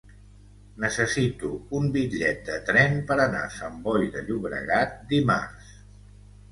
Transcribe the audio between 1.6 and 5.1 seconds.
un bitllet de tren per anar a Sant Boi de Llobregat